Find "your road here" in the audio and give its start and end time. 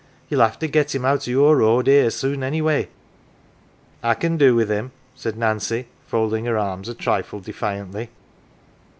1.29-2.09